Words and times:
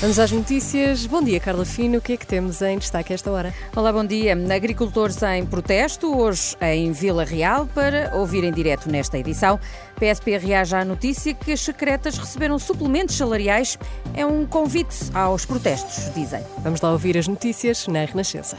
Vamos 0.00 0.18
às 0.18 0.30
notícias. 0.30 1.06
Bom 1.06 1.22
dia, 1.22 1.40
Carla 1.40 1.64
Fino. 1.64 1.98
O 1.98 2.00
que 2.02 2.12
é 2.12 2.16
que 2.18 2.26
temos 2.26 2.60
em 2.60 2.76
destaque 2.76 3.14
esta 3.14 3.30
hora? 3.30 3.54
Olá, 3.74 3.90
bom 3.90 4.04
dia. 4.04 4.36
Agricultores 4.54 5.22
em 5.22 5.46
protesto, 5.46 6.14
hoje 6.14 6.54
em 6.60 6.92
Vila 6.92 7.24
Real, 7.24 7.66
para 7.74 8.14
ouvir 8.14 8.44
em 8.44 8.52
direto 8.52 8.90
nesta 8.90 9.18
edição. 9.18 9.58
PSP 9.98 10.36
reage 10.36 10.76
à 10.76 10.84
notícia 10.84 11.32
que 11.32 11.50
as 11.50 11.60
secretas 11.60 12.18
receberam 12.18 12.58
suplementos 12.58 13.16
salariais. 13.16 13.78
É 14.12 14.26
um 14.26 14.44
convite 14.44 14.96
aos 15.14 15.46
protestos, 15.46 16.12
dizem. 16.14 16.42
Vamos 16.58 16.82
lá 16.82 16.92
ouvir 16.92 17.16
as 17.16 17.26
notícias 17.26 17.86
na 17.88 18.04
Renascença. 18.04 18.58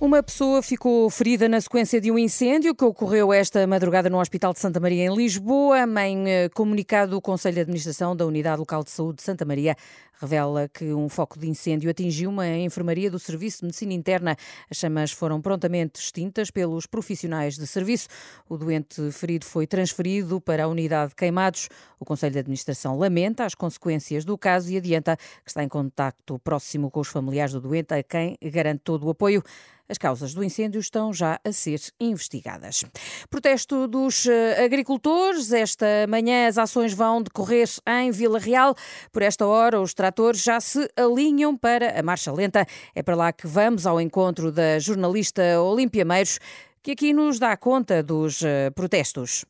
Uma 0.00 0.22
pessoa 0.22 0.62
ficou 0.62 1.10
ferida 1.10 1.46
na 1.46 1.60
sequência 1.60 2.00
de 2.00 2.10
um 2.10 2.18
incêndio 2.18 2.74
que 2.74 2.82
ocorreu 2.82 3.34
esta 3.34 3.66
madrugada 3.66 4.08
no 4.08 4.18
Hospital 4.18 4.54
de 4.54 4.58
Santa 4.58 4.80
Maria, 4.80 5.04
em 5.04 5.14
Lisboa. 5.14 5.80
Em 6.06 6.26
eh, 6.26 6.48
comunicado, 6.48 7.18
o 7.18 7.20
Conselho 7.20 7.56
de 7.56 7.60
Administração 7.60 8.16
da 8.16 8.24
Unidade 8.24 8.60
Local 8.60 8.82
de 8.82 8.90
Saúde 8.90 9.16
de 9.16 9.24
Santa 9.24 9.44
Maria 9.44 9.76
revela 10.18 10.70
que 10.72 10.90
um 10.94 11.06
foco 11.10 11.38
de 11.38 11.46
incêndio 11.50 11.90
atingiu 11.90 12.30
uma 12.30 12.48
enfermaria 12.48 13.10
do 13.10 13.18
Serviço 13.18 13.58
de 13.58 13.66
Medicina 13.66 13.92
Interna. 13.92 14.36
As 14.70 14.78
chamas 14.78 15.12
foram 15.12 15.38
prontamente 15.38 16.00
extintas 16.00 16.50
pelos 16.50 16.86
profissionais 16.86 17.58
de 17.58 17.66
serviço. 17.66 18.08
O 18.48 18.56
doente 18.56 19.12
ferido 19.12 19.44
foi 19.44 19.66
transferido 19.66 20.40
para 20.40 20.64
a 20.64 20.68
unidade 20.68 21.10
de 21.10 21.16
queimados. 21.16 21.68
O 21.98 22.06
Conselho 22.06 22.32
de 22.32 22.38
Administração 22.38 22.96
lamenta 22.98 23.44
as 23.44 23.54
consequências 23.54 24.24
do 24.24 24.38
caso 24.38 24.70
e 24.72 24.78
adianta 24.78 25.14
que 25.44 25.50
está 25.50 25.62
em 25.62 25.68
contacto 25.68 26.38
próximo 26.38 26.90
com 26.90 27.00
os 27.00 27.08
familiares 27.08 27.52
do 27.52 27.60
doente, 27.60 27.92
a 27.92 28.02
quem 28.02 28.38
garante 28.42 28.80
todo 28.82 29.06
o 29.06 29.10
apoio. 29.10 29.42
As 29.90 29.98
causas 29.98 30.32
do 30.32 30.44
incêndio 30.44 30.78
estão 30.78 31.12
já 31.12 31.40
a 31.44 31.50
ser 31.50 31.80
investigadas. 31.98 32.84
Protesto 33.28 33.88
dos 33.88 34.24
eh, 34.24 34.64
agricultores. 34.64 35.52
Esta 35.52 36.06
manhã 36.08 36.46
as 36.46 36.56
ações 36.58 36.94
vão 36.94 37.20
decorrer 37.20 37.68
em 37.88 38.12
Vila 38.12 38.38
Real. 38.38 38.76
Por 39.10 39.20
esta 39.20 39.44
hora, 39.44 39.80
os 39.80 39.92
tratores 39.92 40.44
já 40.44 40.60
se 40.60 40.88
alinham 40.96 41.56
para 41.56 41.98
a 41.98 42.02
marcha 42.04 42.30
lenta. 42.30 42.64
É 42.94 43.02
para 43.02 43.16
lá 43.16 43.32
que 43.32 43.48
vamos 43.48 43.84
ao 43.84 44.00
encontro 44.00 44.52
da 44.52 44.78
jornalista 44.78 45.60
Olímpia 45.60 46.04
Meiros, 46.04 46.38
que 46.80 46.92
aqui 46.92 47.12
nos 47.12 47.40
dá 47.40 47.56
conta 47.56 48.00
dos 48.00 48.44
eh, 48.44 48.70
protestos. 48.70 49.44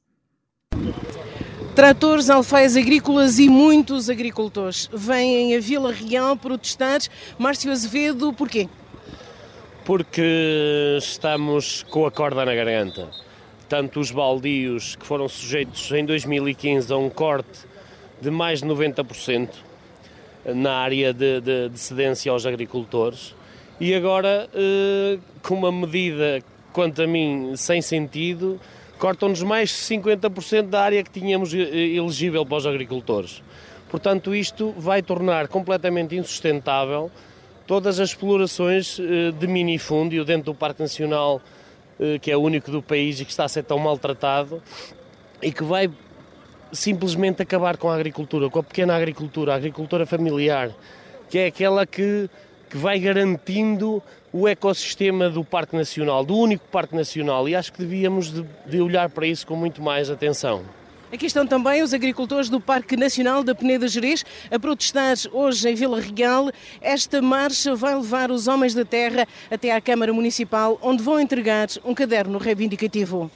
Tratores, 1.75 2.31
alfaias 2.31 2.77
agrícolas 2.77 3.39
e 3.39 3.49
muitos 3.49 4.09
agricultores 4.09 4.89
vêm 4.91 5.55
a 5.55 5.61
Vila 5.61 5.93
Real 5.93 6.35
protestar. 6.35 7.01
Márcio 7.39 7.71
Azevedo, 7.71 8.33
porquê? 8.33 8.71
Porque 9.85 10.97
estamos 10.99 11.83
com 11.85 12.07
a 12.07 12.11
corda 12.11 12.45
na 12.45 12.55
garganta. 12.55 13.09
Tanto 13.69 14.01
os 14.01 14.11
baldios 14.11 14.97
que 14.97 15.07
foram 15.07 15.29
sujeitos 15.29 15.91
em 15.93 16.05
2015 16.05 16.93
a 16.93 16.97
um 16.97 17.09
corte 17.09 17.67
de 18.21 18.31
mais 18.31 18.61
de 18.61 18.67
90% 18.67 19.49
na 20.45 20.73
área 20.73 21.13
de, 21.13 21.41
de, 21.41 21.69
de 21.69 21.79
cedência 21.79 22.33
aos 22.33 22.47
agricultores 22.47 23.35
e 23.81 23.95
agora 23.95 24.49
eh, 24.53 25.19
com 25.43 25.55
uma 25.55 25.73
medida, 25.73 26.43
quanto 26.73 27.03
a 27.03 27.07
mim, 27.07 27.55
sem 27.57 27.81
sentido, 27.81 28.61
cortam-nos 28.99 29.43
mais 29.43 29.71
de 29.71 29.77
50% 29.77 30.69
da 30.69 30.83
área 30.83 31.03
que 31.03 31.11
tínhamos 31.11 31.55
eh, 31.55 31.59
elegível 31.59 32.45
para 32.45 32.59
os 32.59 32.67
agricultores. 32.67 33.43
Portanto, 33.89 34.35
isto 34.35 34.73
vai 34.77 35.03
tornar 35.03 35.49
completamente 35.49 36.15
insustentável 36.15 37.11
todas 37.71 38.01
as 38.01 38.09
explorações 38.09 38.99
eh, 38.99 39.31
de 39.31 39.47
minifúndio 39.47 40.25
dentro 40.25 40.47
do 40.47 40.55
Parque 40.57 40.83
Nacional, 40.83 41.41
eh, 42.01 42.19
que 42.19 42.29
é 42.29 42.37
o 42.37 42.41
único 42.41 42.69
do 42.69 42.83
país 42.83 43.21
e 43.21 43.25
que 43.25 43.31
está 43.31 43.45
a 43.45 43.49
ser 43.49 43.63
tão 43.63 43.79
maltratado, 43.79 44.61
e 45.41 45.53
que 45.53 45.63
vai 45.63 45.89
simplesmente 46.73 47.43
acabar 47.43 47.77
com 47.77 47.89
a 47.89 47.95
agricultura, 47.95 48.51
com 48.51 48.59
a 48.59 48.63
pequena 48.65 48.97
agricultura, 48.97 49.53
a 49.53 49.55
agricultura 49.55 50.05
familiar, 50.05 50.73
que 51.29 51.39
é 51.39 51.47
aquela 51.47 51.87
que, 51.87 52.29
que 52.69 52.77
vai 52.77 52.99
garantindo 52.99 54.03
o 54.33 54.49
ecossistema 54.49 55.31
do 55.31 55.45
Parque 55.45 55.77
Nacional, 55.77 56.25
do 56.25 56.37
único 56.37 56.67
Parque 56.73 56.97
Nacional, 56.97 57.49
e 57.49 57.55
acho 57.55 57.73
que 57.73 57.79
devíamos 57.79 58.33
de, 58.33 58.45
de 58.67 58.81
olhar 58.81 59.09
para 59.11 59.29
isso 59.29 59.47
com 59.47 59.55
muito 59.55 59.81
mais 59.81 60.11
atenção. 60.11 60.65
Aqui 61.13 61.27
estão 61.27 61.45
também 61.45 61.83
os 61.83 61.93
agricultores 61.93 62.49
do 62.49 62.61
Parque 62.61 62.97
Nacional 62.97 63.43
da 63.43 63.53
Peneda 63.53 63.89
Gerês 63.89 64.25
a 64.49 64.61
protestar 64.61 65.17
hoje 65.33 65.69
em 65.69 65.75
Vila 65.75 66.01
Real. 66.01 66.51
Esta 66.81 67.21
marcha 67.21 67.75
vai 67.75 67.97
levar 67.97 68.31
os 68.31 68.47
homens 68.47 68.75
da 68.75 68.85
terra 68.85 69.27
até 69.51 69.75
à 69.75 69.81
Câmara 69.81 70.13
Municipal, 70.13 70.79
onde 70.81 71.03
vão 71.03 71.19
entregar 71.19 71.67
um 71.85 71.95
caderno 71.95 72.39
reivindicativo. 72.39 73.29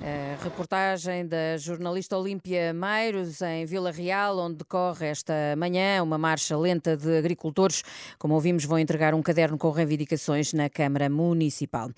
A 0.00 0.42
reportagem 0.42 1.24
da 1.24 1.56
jornalista 1.56 2.16
Olímpia 2.16 2.72
Meiros 2.72 3.40
em 3.42 3.64
Vila 3.64 3.92
Real, 3.92 4.36
onde 4.38 4.56
decorre 4.56 5.06
esta 5.06 5.34
manhã 5.56 6.02
uma 6.02 6.18
marcha 6.18 6.56
lenta 6.56 6.96
de 6.96 7.16
agricultores. 7.16 7.84
Como 8.18 8.34
ouvimos, 8.34 8.64
vão 8.64 8.78
entregar 8.78 9.14
um 9.14 9.22
caderno 9.22 9.56
com 9.56 9.70
reivindicações 9.70 10.52
na 10.52 10.68
Câmara 10.68 11.08
Municipal. 11.08 11.90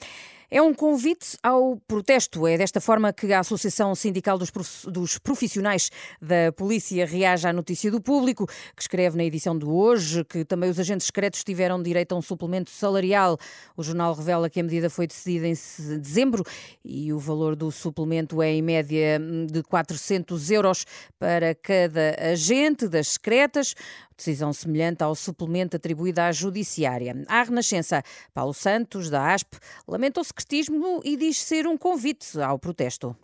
É 0.54 0.60
um 0.60 0.74
convite 0.74 1.38
ao 1.42 1.78
protesto. 1.88 2.46
É 2.46 2.58
desta 2.58 2.78
forma 2.78 3.10
que 3.10 3.32
a 3.32 3.38
Associação 3.38 3.94
Sindical 3.94 4.36
dos 4.36 5.16
Profissionais 5.18 5.90
da 6.20 6.52
Polícia 6.54 7.06
reage 7.06 7.48
à 7.48 7.54
notícia 7.54 7.90
do 7.90 8.02
público, 8.02 8.46
que 8.76 8.82
escreve 8.82 9.16
na 9.16 9.24
edição 9.24 9.56
de 9.56 9.64
hoje 9.64 10.22
que 10.26 10.44
também 10.44 10.68
os 10.68 10.78
agentes 10.78 11.06
secretos 11.06 11.42
tiveram 11.42 11.82
direito 11.82 12.12
a 12.12 12.18
um 12.18 12.20
suplemento 12.20 12.70
salarial. 12.70 13.38
O 13.74 13.82
jornal 13.82 14.12
revela 14.12 14.50
que 14.50 14.60
a 14.60 14.62
medida 14.62 14.90
foi 14.90 15.06
decidida 15.06 15.48
em 15.48 15.54
dezembro 15.98 16.44
e 16.84 17.14
o 17.14 17.18
valor 17.18 17.56
do 17.56 17.70
suplemento 17.70 18.42
é 18.42 18.52
em 18.52 18.60
média 18.60 19.18
de 19.50 19.62
400 19.62 20.50
euros 20.50 20.84
para 21.18 21.54
cada 21.54 22.14
agente 22.30 22.88
das 22.88 23.08
secretas. 23.08 23.74
Decisão 24.14 24.52
semelhante 24.52 25.02
ao 25.02 25.16
suplemento 25.16 25.76
atribuído 25.76 26.20
à 26.20 26.30
Judiciária. 26.30 27.24
À 27.26 27.42
Renascença, 27.42 28.04
Paulo 28.32 28.54
Santos, 28.54 29.10
da 29.10 29.32
ASP, 29.34 29.58
lamenta 29.88 30.20
o 30.20 30.24
secretismo 30.42 31.00
e 31.04 31.16
diz 31.16 31.38
ser 31.38 31.66
um 31.66 31.76
convite 31.76 32.40
ao 32.40 32.58
protesto 32.58 33.16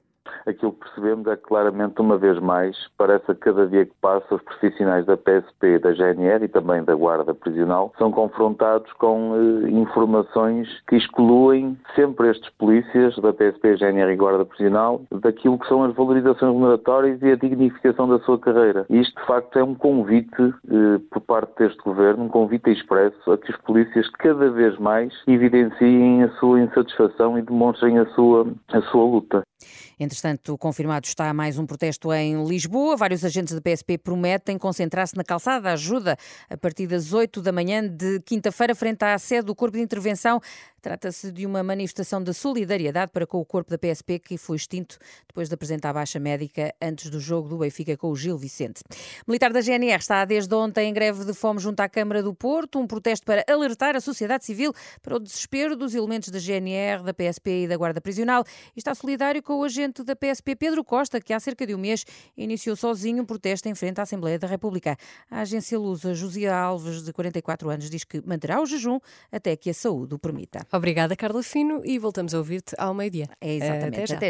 aquilo 0.48 0.72
que 0.72 0.80
percebemos 0.80 1.26
é 1.26 1.36
que 1.36 1.42
claramente, 1.42 2.00
uma 2.00 2.16
vez 2.16 2.38
mais, 2.40 2.76
parece 2.96 3.26
que 3.26 3.34
cada 3.34 3.66
dia 3.66 3.86
que 3.86 3.92
passa 4.00 4.34
os 4.34 4.42
profissionais 4.42 5.04
da 5.06 5.16
PSP, 5.16 5.78
da 5.78 5.92
GNR 5.92 6.44
e 6.44 6.48
também 6.48 6.82
da 6.82 6.94
Guarda 6.94 7.34
Prisional 7.34 7.92
são 7.98 8.10
confrontados 8.10 8.90
com 8.94 9.34
eh, 9.34 9.70
informações 9.70 10.68
que 10.88 10.96
excluem 10.96 11.76
sempre 11.94 12.30
estes 12.30 12.48
polícias 12.58 13.16
da 13.16 13.32
PSP, 13.32 13.76
GNR 13.76 14.12
e 14.12 14.16
Guarda 14.16 14.44
Prisional 14.44 15.02
daquilo 15.10 15.58
que 15.58 15.68
são 15.68 15.84
as 15.84 15.94
valorizações 15.94 16.52
remuneratórias 16.52 17.20
e 17.22 17.32
a 17.32 17.36
dignificação 17.36 18.08
da 18.08 18.18
sua 18.20 18.38
carreira. 18.38 18.86
Isto, 18.88 19.20
de 19.20 19.26
facto, 19.26 19.58
é 19.58 19.64
um 19.64 19.74
convite 19.74 20.40
eh, 20.40 21.00
por 21.10 21.20
parte 21.20 21.58
deste 21.58 21.82
governo, 21.82 22.24
um 22.24 22.28
convite 22.28 22.70
expresso 22.70 23.30
a 23.30 23.38
que 23.38 23.50
os 23.50 23.56
polícias 23.58 24.08
cada 24.10 24.50
vez 24.50 24.78
mais 24.78 25.12
evidenciem 25.26 26.22
a 26.22 26.28
sua 26.38 26.60
insatisfação 26.60 27.38
e 27.38 27.42
demonstrem 27.42 27.98
a 27.98 28.06
sua, 28.06 28.46
a 28.72 28.80
sua 28.82 29.04
luta. 29.04 29.42
Entretanto, 30.00 30.56
confirmado 30.56 31.06
está 31.06 31.32
mais 31.34 31.58
um 31.58 31.66
protesto 31.66 32.12
em 32.12 32.46
Lisboa. 32.46 32.96
Vários 32.96 33.24
agentes 33.24 33.52
da 33.52 33.60
PSP 33.60 33.98
prometem 33.98 34.56
concentrar-se 34.56 35.16
na 35.16 35.24
calçada 35.24 35.62
da 35.62 35.72
ajuda 35.72 36.16
a 36.48 36.56
partir 36.56 36.86
das 36.86 37.12
8 37.12 37.42
da 37.42 37.50
manhã 37.50 37.86
de 37.86 38.20
quinta-feira, 38.20 38.76
frente 38.76 39.02
à 39.02 39.18
sede 39.18 39.46
do 39.46 39.56
Corpo 39.56 39.76
de 39.76 39.82
Intervenção. 39.82 40.40
Trata-se 40.80 41.32
de 41.32 41.44
uma 41.44 41.62
manifestação 41.62 42.22
de 42.22 42.32
solidariedade 42.32 43.10
para 43.10 43.26
com 43.26 43.38
o 43.38 43.44
corpo 43.44 43.70
da 43.70 43.76
PSP 43.76 44.20
que 44.20 44.38
foi 44.38 44.56
extinto 44.56 44.96
depois 45.26 45.48
de 45.48 45.54
apresentar 45.54 45.92
baixa 45.92 46.20
médica 46.20 46.72
antes 46.80 47.10
do 47.10 47.18
jogo 47.18 47.48
do 47.48 47.58
Benfica 47.58 47.96
com 47.96 48.10
o 48.10 48.16
Gil 48.16 48.38
Vicente. 48.38 48.82
Militar 49.26 49.52
da 49.52 49.60
GNR 49.60 49.98
está 49.98 50.24
desde 50.24 50.54
ontem 50.54 50.88
em 50.88 50.94
greve 50.94 51.24
de 51.24 51.34
fome 51.34 51.58
junto 51.58 51.80
à 51.80 51.88
Câmara 51.88 52.22
do 52.22 52.32
Porto, 52.32 52.78
um 52.78 52.86
protesto 52.86 53.26
para 53.26 53.44
alertar 53.48 53.96
a 53.96 54.00
sociedade 54.00 54.44
civil 54.44 54.72
para 55.02 55.16
o 55.16 55.18
desespero 55.18 55.74
dos 55.74 55.94
elementos 55.94 56.28
da 56.28 56.38
GNR, 56.38 57.02
da 57.02 57.12
PSP 57.12 57.64
e 57.64 57.68
da 57.68 57.76
Guarda 57.76 58.00
Prisional. 58.00 58.44
E 58.76 58.78
está 58.78 58.94
solidário 58.94 59.42
com 59.42 59.54
o 59.54 59.64
agente 59.64 59.87
da 60.04 60.14
PSP, 60.14 60.56
Pedro 60.56 60.84
Costa, 60.84 61.20
que 61.20 61.32
há 61.32 61.40
cerca 61.40 61.66
de 61.66 61.74
um 61.74 61.78
mês 61.78 62.04
iniciou 62.36 62.76
sozinho 62.76 63.22
um 63.22 63.26
protesto 63.26 63.68
em 63.68 63.74
frente 63.74 63.98
à 63.98 64.02
Assembleia 64.02 64.38
da 64.38 64.46
República. 64.46 64.96
A 65.30 65.40
agência 65.40 65.78
Lusa, 65.78 66.14
Josia 66.14 66.54
Alves, 66.54 67.02
de 67.02 67.12
44 67.12 67.70
anos, 67.70 67.90
diz 67.90 68.04
que 68.04 68.20
manterá 68.26 68.60
o 68.60 68.66
jejum 68.66 68.98
até 69.30 69.56
que 69.56 69.70
a 69.70 69.74
saúde 69.74 70.14
o 70.14 70.18
permita. 70.18 70.66
Obrigada, 70.72 71.16
Carla 71.16 71.42
Fino, 71.42 71.80
e 71.84 71.98
voltamos 71.98 72.34
a 72.34 72.38
ouvir-te 72.38 72.74
ao 72.78 72.92
meio-dia. 72.92 73.28
É 73.40 73.54
exatamente. 73.54 73.94
Até 73.94 74.06
já. 74.06 74.16
Até 74.16 74.26